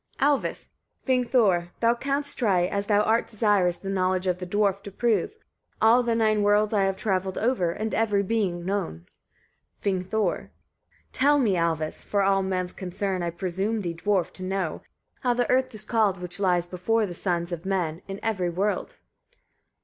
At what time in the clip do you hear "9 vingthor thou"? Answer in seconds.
1.07-1.93